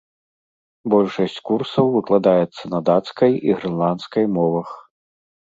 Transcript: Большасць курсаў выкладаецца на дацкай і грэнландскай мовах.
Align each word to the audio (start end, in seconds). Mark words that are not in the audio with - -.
Большасць 0.93 1.35
курсаў 1.49 1.91
выкладаецца 1.97 2.63
на 2.73 2.79
дацкай 2.89 3.37
і 3.51 3.55
грэнландскай 3.61 4.25
мовах. 4.41 4.69